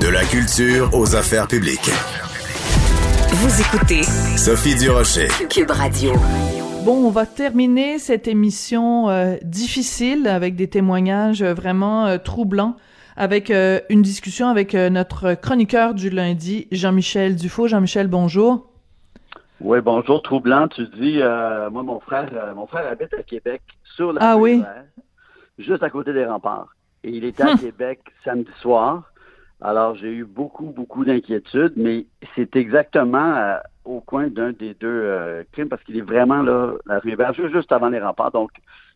[0.00, 1.90] De la culture aux affaires publiques.
[3.32, 4.02] Vous écoutez
[4.36, 5.28] Sophie Durocher.
[5.48, 6.12] Cube Radio.
[6.84, 12.76] Bon, on va terminer cette émission euh, difficile avec des témoignages euh, vraiment euh, troublants,
[13.16, 17.68] avec euh, une discussion avec euh, notre chroniqueur du lundi, Jean-Michel Dufault.
[17.68, 18.70] Jean-Michel, bonjour.
[19.60, 20.68] Oui, bonjour, troublant.
[20.68, 23.62] Tu dis, euh, moi, mon frère, euh, mon frère habite à Québec,
[23.96, 24.62] sur la Ah rue oui?
[25.58, 26.68] Juste à côté des remparts.
[27.04, 27.58] Et il était à Hum.
[27.58, 29.04] Québec samedi soir.
[29.62, 34.88] Alors, j'ai eu beaucoup, beaucoup d'inquiétudes, mais c'est exactement euh, au coin d'un des deux
[34.88, 38.32] euh, crimes, parce qu'il est vraiment là, la rue juste avant les remparts.
[38.32, 38.50] Donc,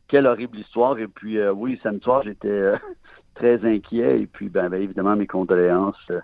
[0.08, 0.98] quelle horrible histoire.
[0.98, 2.76] Et puis, euh, oui, samedi soir, j'étais euh,
[3.34, 4.20] très inquiet.
[4.20, 6.20] Et puis, ben, ben, évidemment, mes condoléances euh,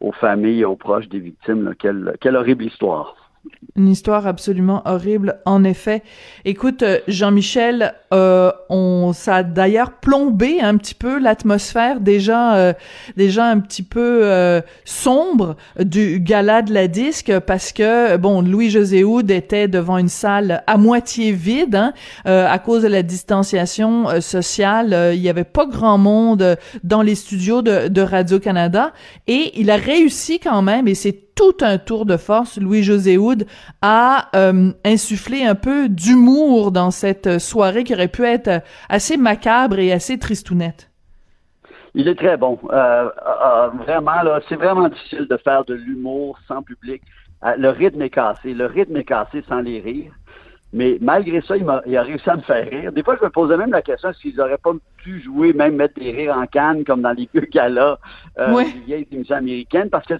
[0.00, 1.64] aux familles et aux proches des victimes.
[1.64, 1.74] là.
[1.78, 3.29] Quelle, quelle horrible histoire.
[3.76, 6.02] Une histoire absolument horrible, en effet.
[6.44, 12.72] Écoute, euh, Jean-Michel, euh, on, ça a d'ailleurs plombé un petit peu l'atmosphère déjà, euh,
[13.16, 19.04] déjà un petit peu euh, sombre du gala de la disque parce que bon, Louis-José
[19.04, 21.92] Houd était devant une salle à moitié vide hein,
[22.26, 25.12] euh, à cause de la distanciation euh, sociale.
[25.14, 28.92] Il y avait pas grand monde dans les studios de, de Radio Canada
[29.28, 33.46] et il a réussi quand même et c'est tout un tour de force, Louis-José Houd,
[33.80, 39.78] à euh, insuffler un peu d'humour dans cette soirée qui aurait pu être assez macabre
[39.78, 40.90] et assez tristounette.
[41.94, 42.58] Il est très bon.
[42.70, 43.08] Euh,
[43.44, 47.00] euh, vraiment, là, c'est vraiment difficile de faire de l'humour sans public.
[47.46, 48.52] Euh, le rythme est cassé.
[48.52, 50.12] Le rythme est cassé sans les rires.
[50.72, 52.92] Mais malgré ça, il, a réussi à me faire rire.
[52.92, 55.98] Des fois, je me posais même la question s'ils n'auraient pas pu jouer, même mettre
[55.98, 57.98] des rires en canne, comme dans les vieux galas,
[58.38, 58.66] euh, Ouais.
[58.86, 60.14] vieilles émissions américaines, parce que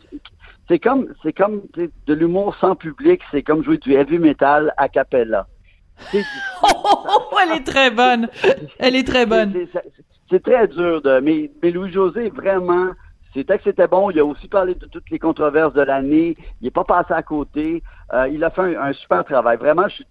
[0.70, 4.88] c'est- comme, c'est comme de l'humour sans public, c'est comme jouer du heavy metal a
[4.88, 5.46] cappella.
[6.62, 8.28] Oh, oh, oh, elle est très bonne.
[8.78, 9.52] Elle est très bonne.
[10.30, 11.20] c'est- très dur de.
[11.20, 12.88] Mais, mais Louis-José, vraiment,
[13.34, 14.10] c'était que c'était bon.
[14.10, 16.36] Il a aussi parlé de toutes les controverses de l'année.
[16.60, 17.82] Il n'est pas passé à côté.
[18.12, 19.56] Euh, il a fait un, un super travail.
[19.56, 20.02] Vraiment, je,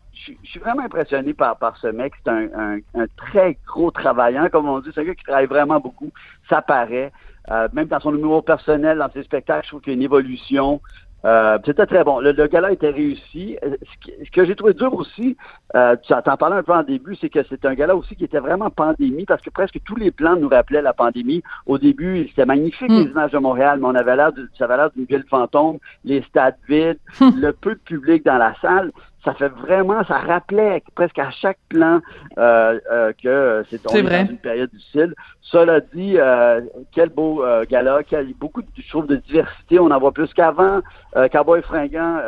[0.44, 2.14] suis vraiment impressionné par, par ce mec.
[2.24, 4.90] C'est un, un- un très gros travaillant, comme on dit.
[4.94, 6.12] C'est un gars qui travaille vraiment beaucoup.
[6.50, 7.12] Ça paraît.
[7.52, 10.04] Euh, même dans son numéro personnel, dans ses spectacles, je trouve qu'il y a une
[10.04, 10.82] évolution.
[11.26, 12.20] Euh, c'était très bon.
[12.20, 13.58] Le, le gala était réussi.
[13.64, 15.36] Euh, Ce, qui- ce que j'ai trouvé dur aussi,
[15.76, 18.24] euh, tu en parlais un peu en début, c'est que c'est un gala aussi qui
[18.24, 21.44] était vraiment pandémie parce que presque tous les plans nous rappelaient la pandémie.
[21.66, 23.00] Au début, c'était magnifique Mm.
[23.04, 26.22] les images de Montréal, mais on avait l'air ça avait l'air d'une ville fantôme, les
[26.24, 28.92] stades vides, le peu de public dans la salle.
[29.26, 32.00] Ça fait vraiment, ça rappelait presque à chaque plan
[32.38, 34.24] euh, euh, que c'est on est vrai.
[34.24, 35.14] dans une période difficile.
[35.42, 36.62] Cela dit, euh,
[36.94, 39.78] quel beau euh, gala, quel, beaucoup, de, je trouve, de diversité.
[39.80, 40.80] On en voit plus qu'avant.
[41.18, 42.20] Euh, Cowboy fringant,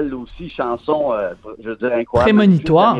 [0.00, 1.32] aussi chanson, euh,
[1.62, 2.30] je veux dire, incroyable.
[2.38, 2.96] Prémonitoire.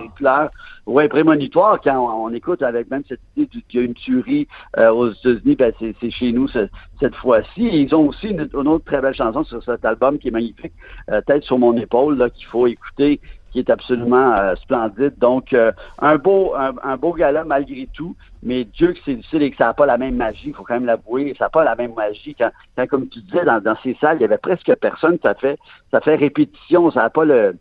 [0.87, 4.49] Oui, prémonitoire, quand on, on écoute avec même cette idée qu'il y a une tuerie
[4.79, 6.69] euh, aux États-Unis, ben c'est chez nous ce-
[7.01, 7.69] cette fois-ci.
[7.73, 10.73] Ils ont aussi une, une autre très belle chanson sur cet album qui est magnifique,
[11.11, 13.21] euh, Tête sur mon épaule, là, qu'il faut écouter,
[13.53, 15.15] qui est absolument euh, splendide.
[15.19, 19.43] Donc, euh, un beau un, un beau gala malgré tout, mais Dieu que c'est difficile
[19.43, 21.51] et que ça n'a pas la même magie, il faut quand même l'avouer, ça n'a
[21.51, 22.35] pas la même magie.
[22.35, 25.35] Quand, quand, comme tu disais, dans, dans ces salles, il y avait presque personne, ça
[25.35, 25.59] fait
[25.91, 27.57] ça fait répétition, ça n'a pas le...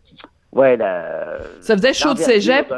[0.52, 2.68] Ouais, la, Ça faisait chaud de cégep.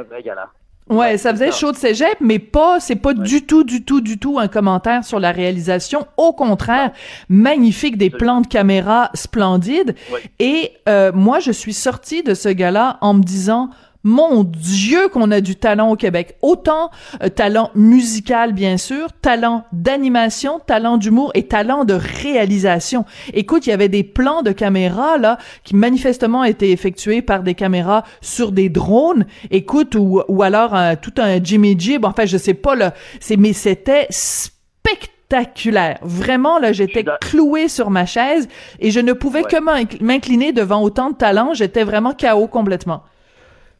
[0.91, 3.25] Ouais, ça faisait chaud de cégep, mais pas, c'est pas Ouais.
[3.25, 6.07] du tout, du tout, du tout un commentaire sur la réalisation.
[6.19, 6.93] Au contraire,
[7.31, 9.95] magnifique, des plans de caméra splendides.
[10.39, 13.71] Et euh, moi, je suis sortie de ce gala en me disant,
[14.05, 16.37] mon Dieu, qu'on a du talent au Québec.
[16.43, 16.91] Autant
[17.23, 23.05] euh, talent musical, bien sûr, talent d'animation, talent d'humour et talent de réalisation.
[23.33, 27.55] Écoute, il y avait des plans de caméra, là, qui manifestement étaient effectués par des
[27.55, 29.27] caméras sur des drones.
[29.51, 33.37] Écoute, ou, ou alors un- tout un Jimmy Jib, enfin, je sais pas, là, c'est,
[33.37, 35.99] mais c'était spectaculaire.
[36.03, 38.49] Vraiment, là, j'étais clouée sur ma chaise
[38.81, 39.51] et je ne pouvais Ouais.
[39.51, 41.55] que m'inc- m'incliner devant autant de talent.
[41.55, 43.03] J'étais vraiment KO complètement.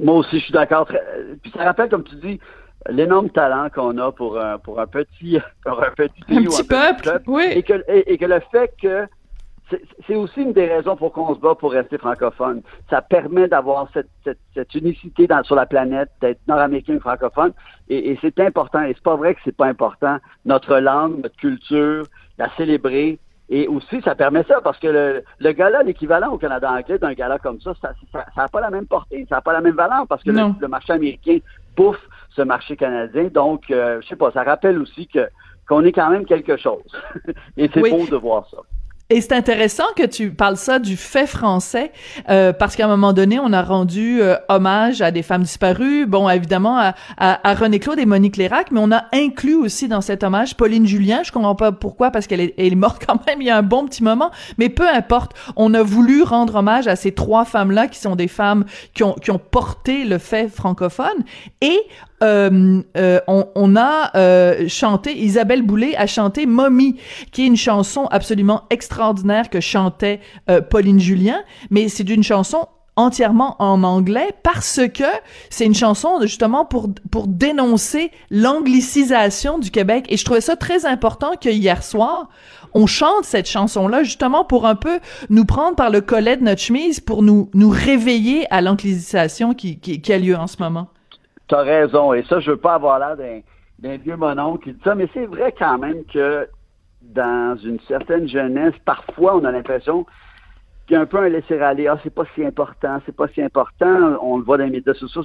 [0.01, 0.87] Moi aussi, je suis d'accord.
[0.93, 2.41] Euh, Puis ça rappelle, comme tu dis,
[2.89, 7.21] l'énorme talent qu'on a pour un, pour un petit pour un petit Un petit peuple,
[7.27, 7.45] oui.
[7.51, 9.07] Et que, et, et que le fait que
[10.07, 12.63] c'est aussi une des raisons pour qu'on se bat pour rester francophone.
[12.91, 17.53] Ça permet d'avoir cette, cette, cette unicité dans, sur la planète, d'être nord-américain francophone.
[17.89, 18.83] Et, et c'est important.
[18.83, 20.19] Et c'est pas vrai que c'est pas important.
[20.45, 22.05] Notre langue, notre culture,
[22.39, 23.19] la célébrer.
[23.51, 27.13] Et aussi, ça permet ça parce que le, le gala, l'équivalent au Canada anglais d'un
[27.13, 27.93] gala comme ça, ça
[28.37, 30.95] n'a pas la même portée, ça n'a pas la même valeur parce que le marché
[30.95, 31.39] américain
[31.77, 32.01] bouffe
[32.31, 33.25] ce marché canadien.
[33.25, 35.29] Donc, euh, je sais pas, ça rappelle aussi que
[35.69, 36.83] qu'on est quand même quelque chose.
[37.57, 37.91] Et c'est Oui.
[37.91, 38.59] beau de voir ça.
[39.11, 41.93] Et c'est intéressant que tu parles ça du fait français,
[42.31, 46.07] euh, parce qu'à un moment donné, on a rendu euh, hommage à des femmes disparues,
[46.07, 50.01] bon, évidemment, à, à, René Claude et Monique Lérac, mais on a inclus aussi dans
[50.01, 51.23] cet hommage Pauline Julien.
[51.23, 53.63] Je comprends pas pourquoi, parce qu'elle est, est morte quand même il y a un
[53.63, 55.33] bon petit moment, mais peu importe.
[55.55, 58.65] On a voulu rendre hommage à ces trois femmes-là qui sont des femmes
[58.95, 61.25] qui ont, qui ont porté le fait francophone.
[61.61, 61.79] Et
[62.25, 66.97] euh, euh, on, a euh, chanté, Isabelle Boulay a chanté Mommy,
[67.33, 70.21] qui est une chanson absolument extraordinaire que chantait
[70.71, 72.67] Pauline Julien, mais c'est une chanson
[72.97, 75.05] entièrement en anglais parce que
[75.51, 80.87] c'est une chanson justement pour pour dénoncer l'anglicisation du Québec et je trouvais ça très
[80.87, 82.29] important que hier soir
[82.73, 86.45] on chante cette chanson là justement pour un peu nous prendre par le collet de
[86.45, 90.87] notre chemise pour nous nous réveiller à l'anglicisation qui, a lieu en ce moment.
[91.49, 92.13] T'as raison.
[92.13, 95.27] Et ça, je veux pas avoir l'air d'un, vieux mononcle qui dit ça, mais c'est
[95.27, 96.49] vrai quand même que
[97.03, 100.07] dans une certaine jeunesse, parfois, on a l'impression
[100.87, 101.87] qu'il y a un peu un laisser-aller.
[101.87, 104.19] Ah, c'est pas si important, c'est pas si important.
[104.23, 105.23] On le voit dans les médias sociaux.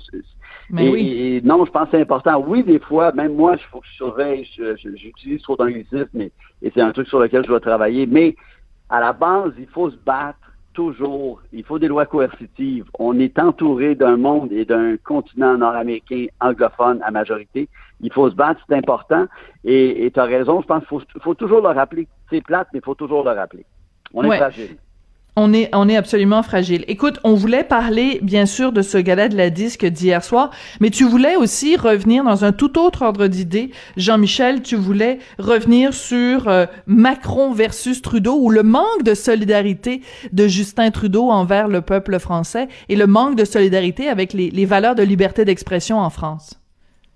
[0.70, 1.42] Mais et, oui.
[1.44, 2.44] non, je pense que c'est important.
[2.46, 4.48] Oui, des fois, même moi, il faut que je surveille.
[4.76, 6.32] j'utilise trop d'anglicisme, mais
[6.62, 8.06] et c'est un truc sur lequel je dois travailler.
[8.06, 8.36] Mais
[8.90, 10.49] à la base, il faut se battre
[10.80, 12.86] toujours, il faut des lois coercitives.
[12.98, 17.68] On est entouré d'un monde et d'un continent nord-américain anglophone à majorité.
[18.00, 19.26] Il faut se battre, c'est important.
[19.66, 22.08] Et tu as raison, je pense qu'il faut, toujours le rappeler.
[22.30, 23.66] C'est plate, mais il faut toujours le rappeler.
[24.14, 24.78] On est fragile.
[25.36, 26.84] On est, on est absolument fragile.
[26.88, 30.50] Écoute, on voulait parler, bien sûr, de ce gala de la disque d'hier soir,
[30.82, 33.72] mais tu voulais aussi revenir dans un tout autre ordre d'idée.
[33.96, 40.02] Jean-Michel, tu voulais revenir sur euh, Macron versus Trudeau ou le manque de solidarité
[40.34, 44.66] de Justin Trudeau envers le peuple français et le manque de solidarité avec les, les
[44.66, 46.60] valeurs de liberté d'expression en France.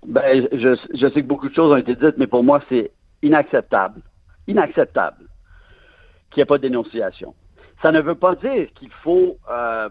[0.06, 2.92] Ben, je, je sais que beaucoup de choses ont été dites, mais pour moi, c'est
[3.22, 4.00] inacceptable.
[4.46, 5.26] Inacceptable
[6.30, 7.34] qu'il n'y ait pas de dénonciation
[7.82, 9.88] ça ne veut pas dire qu'il faut euh,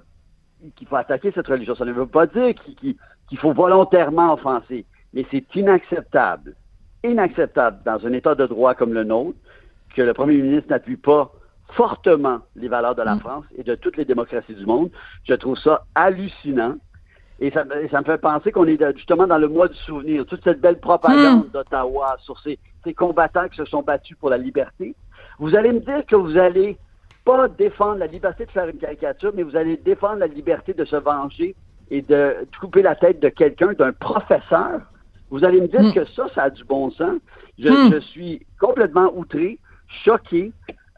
[0.75, 1.75] qu'il faut attaquer cette religion.
[1.75, 4.85] Ça ne veut pas dire qu'il faut volontairement offenser.
[5.13, 6.55] Mais c'est inacceptable,
[7.03, 9.37] inacceptable dans un État de droit comme le nôtre
[9.95, 11.31] que le premier ministre n'appuie pas
[11.73, 13.19] fortement les valeurs de la mm.
[13.19, 14.89] France et de toutes les démocraties du monde.
[15.27, 16.75] Je trouve ça hallucinant.
[17.39, 20.25] Et ça, ça me fait penser qu'on est justement dans le mois du souvenir.
[20.25, 21.51] Toute cette belle propagande mm.
[21.51, 24.95] d'Ottawa sur ces, ces combattants qui se sont battus pour la liberté.
[25.39, 26.77] Vous allez me dire que vous allez
[27.25, 30.85] pas défendre la liberté de faire une caricature, mais vous allez défendre la liberté de
[30.85, 31.55] se venger
[31.89, 34.81] et de couper la tête de quelqu'un, d'un professeur.
[35.29, 35.93] Vous allez me dire hmm.
[35.93, 37.19] que ça, ça a du bon sens.
[37.57, 38.01] Je, hmm.
[38.01, 39.59] suis complètement outré,
[40.03, 40.51] choqué.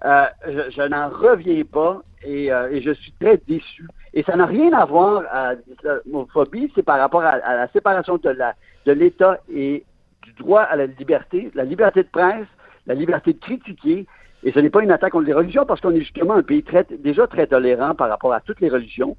[0.05, 3.87] Euh, je, n'en reviens pas euh, et, je suis très déçu.
[4.13, 8.29] Et ça n'a rien à voir à l'homophobie, c'est par rapport à, la séparation de
[8.29, 8.55] la
[8.85, 9.83] de l'État et
[10.21, 12.47] du droit à la liberté, la liberté de presse,
[12.85, 14.05] la liberté de critiquer,
[14.45, 16.61] et ce n'est pas une attaque contre les religions parce qu'on est justement un pays
[16.61, 19.17] très, déjà très tolérant par rapport à toutes les religions.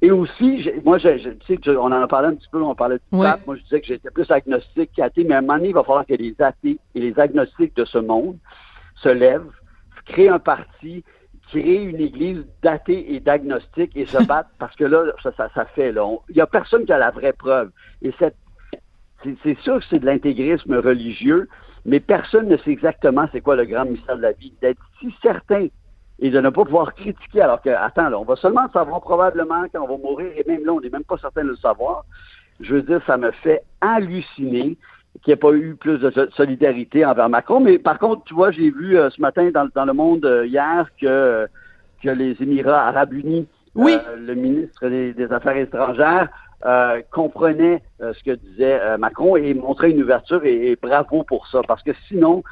[0.00, 2.96] Et aussi, moi, je, tu sais, on en a parlé un petit peu, on parlait
[2.96, 5.74] de Moi, je disais que j'étais plus agnostique qu'athée, mais à un moment donné, il
[5.74, 8.38] va falloir que les athées et les agnostiques de ce monde
[8.96, 9.50] se lèvent,
[10.06, 11.04] créent un parti,
[11.50, 15.92] créent une église d'athées et d'agnostiques et se battent parce que là, ça, ça, fait,
[15.92, 16.08] là.
[16.30, 17.70] Il n'y a personne qui a la vraie preuve.
[18.00, 18.36] Et cette,
[19.22, 21.48] c'est sûr que c'est de l'intégrisme religieux,
[21.86, 24.52] mais personne ne sait exactement c'est quoi le grand mystère de la vie.
[24.60, 25.68] D'être si certain
[26.18, 29.00] et de ne pas pouvoir critiquer alors que, attends, là, on va seulement le savoir
[29.00, 31.56] probablement quand on va mourir, et même là, on n'est même pas certain de le
[31.56, 32.04] savoir.
[32.60, 34.76] Je veux dire, ça me fait halluciner
[35.22, 37.60] qu'il n'y ait pas eu plus de solidarité envers Macron.
[37.60, 40.46] Mais par contre, tu vois, j'ai vu euh, ce matin dans, dans, le monde euh,
[40.46, 41.46] hier que,
[42.02, 43.46] que les Émirats arabes unis,
[43.76, 43.96] oui.
[44.08, 46.28] Euh, le ministre des, Affaires étrangères,
[46.64, 51.46] euh, comprenait euh, ce que disait euh, Macron et montrait une ouverture et, bravo pour
[51.48, 52.42] ça parce que sinon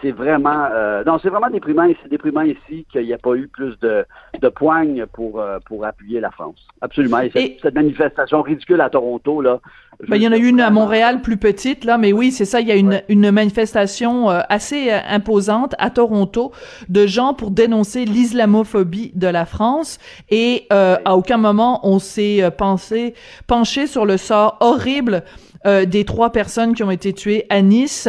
[0.00, 0.68] c'est vraiment
[1.06, 4.04] non c'est vraiment déprimant et c'est déprimant ici qu'il n'y a pas eu plus de,
[4.40, 6.66] de poignes pour pour appuyer la France.
[6.80, 7.20] Absolument.
[7.20, 9.60] Et, cette, manifestation ridicule à Toronto là
[10.08, 12.44] ben, il y en a eu une à Montréal plus petite là mais oui c'est
[12.44, 16.52] ça il y a une, une manifestation assez imposante à Toronto
[16.88, 19.98] de gens pour dénoncer l'islamophobie de la France.
[20.30, 23.14] Et à aucun moment on s'est pensé
[23.46, 25.22] penché sur le sort horrible
[25.66, 28.08] euh, des trois personnes qui ont été tuées à Nice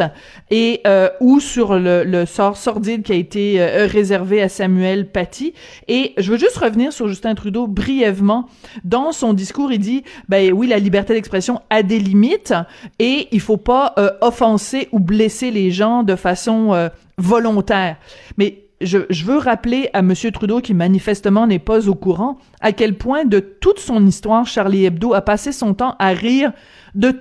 [0.52, 5.54] et euh, ou sur le, sort sordide qui a été euh, réservé à Samuel Paty.
[5.88, 8.50] Et je veux juste revenir sur Justin Trudeau brièvement.
[8.84, 12.54] Dans son discours, il dit ben oui, la liberté d'expression a des limites
[13.00, 17.96] et il faut pas offenser ou blesser les gens de façon volontaire.
[18.38, 20.14] Mais je, je, veux rappeler à M.
[20.34, 24.86] Trudeau, qui manifestement n'est pas au courant, à quel point de toute son histoire, Charlie
[24.86, 26.52] Hebdo a passé son temps à rire
[26.94, 27.16] de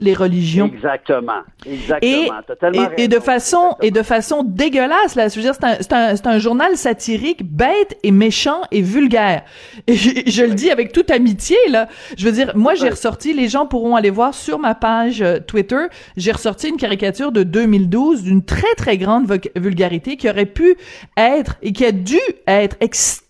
[0.00, 0.70] les religions.
[0.74, 1.42] Exactement.
[1.66, 2.88] Exactement.
[2.96, 5.28] Et, et, de façon et de façon dégueulasse là.
[5.28, 9.44] Je veux dire, c'est un, un, un, journal satirique bête et méchant et vulgaire.
[9.86, 11.88] Et je, le dis avec toute amitié là.
[12.16, 13.32] Je veux dire, moi j'ai ressorti.
[13.32, 15.86] Les gens pourront aller voir sur ma page euh, Twitter.
[16.16, 20.76] J'ai ressorti une caricature de 2012 d'une très très grande vulgarité qui aurait pu
[21.16, 23.23] être et qui a dû être extrêmement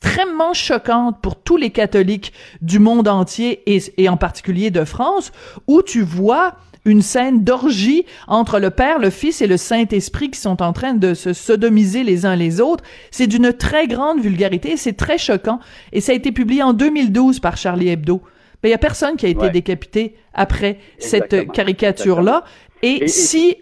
[0.55, 2.33] choquante pour tous les catholiques
[2.63, 5.33] du monde entier et, et en particulier de France,
[5.67, 6.57] où tu vois
[6.87, 10.95] une scène d'orgie entre le Père, le Fils et le Saint-Esprit qui sont en train
[10.95, 12.85] de se sodomiser les uns les autres.
[13.11, 15.61] C'est d'une très grande vulgarité, c'est très choquant.
[15.93, 18.23] Et ça a été publié en 2012 par Charlie Hebdo.
[18.63, 22.45] Il y a personne qui a été décapité après cette caricature-là.
[22.83, 23.57] Et, si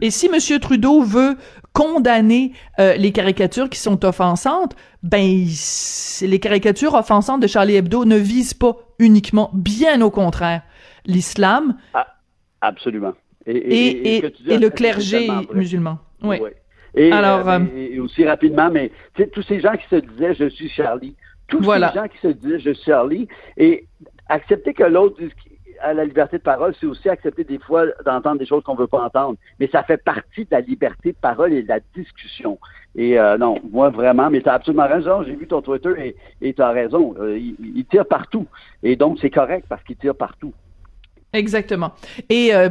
[0.00, 0.60] et si M.
[0.60, 1.36] Trudeau veut
[1.72, 5.46] condamner euh, les caricatures qui sont offensantes, ben
[6.22, 10.62] les caricatures offensantes de Charlie Hebdo ne visent pas uniquement, bien au contraire,
[11.04, 11.76] l'islam.
[11.94, 12.06] Ah,
[12.60, 13.12] absolument.
[13.46, 15.98] Et, et, le clergé musulman.
[16.22, 16.38] Oui.
[16.94, 18.90] Et, Alors, euh, et aussi rapidement, mais
[19.32, 21.14] tous ces gens qui se disaient je suis Charlie,
[21.46, 23.86] tous ces gens qui se disaient je suis Charlie, et
[24.28, 25.30] accepter que l'autre dise
[25.80, 28.86] à la liberté de parole, c'est aussi accepter des fois d'entendre des choses qu'on veut
[28.86, 29.36] pas entendre.
[29.60, 32.58] Mais ça fait partie de la liberté de parole et de la discussion.
[32.94, 35.22] Et euh, non, moi vraiment, mais tu as absolument raison.
[35.22, 37.14] J'ai vu ton Twitter et tu as raison.
[37.18, 38.46] Euh, il, tire partout.
[38.82, 40.52] Et donc, c'est correct parce qu'il tire partout.
[41.36, 41.92] Exactement.
[42.30, 42.70] Et euh,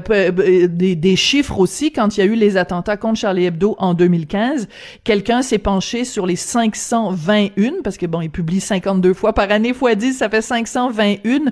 [0.67, 4.67] des, chiffres aussi, quand il y a eu les attentats contre Charlie Hebdo en 2015,
[5.03, 9.73] quelqu'un s'est penché sur les 521, parce que bon, il publie 52 fois par année,
[9.73, 11.51] fois 10, ça fait 521,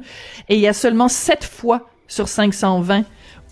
[0.49, 3.03] et il y a seulement 7 fois sur 520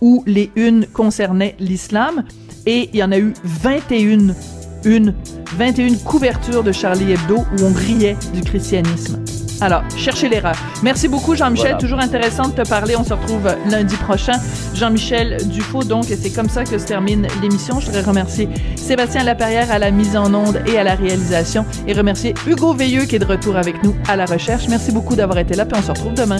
[0.01, 2.23] où les unes concernaient l'islam,
[2.65, 4.33] et il y en a eu 21
[4.83, 5.13] une,
[5.55, 9.23] 21 couvertures de Charlie Hebdo où on riait du christianisme.
[9.61, 10.55] Alors, cherchez l'erreur.
[10.81, 11.77] Merci beaucoup, Jean-Michel.
[11.77, 12.95] Toujours intéressant de te parler.
[12.97, 14.33] On se retrouve lundi prochain.
[14.73, 17.79] Jean-Michel Dufault, donc, et c'est comme ça que se termine l'émission.
[17.79, 21.93] Je voudrais remercier Sébastien Laperrière à la mise en onde et à la réalisation et
[21.93, 24.67] remercier Hugo Veilleux qui est de retour avec nous à la recherche.
[24.67, 26.37] Merci beaucoup d'avoir été là, puis on se retrouve demain.